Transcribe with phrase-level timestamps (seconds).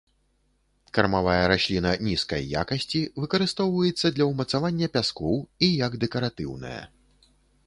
[0.97, 5.35] Кармавая расліна нізкай якасці, выкарыстоўваецца для ўмацавання пяскоў
[5.69, 6.83] і як дэкаратыўная.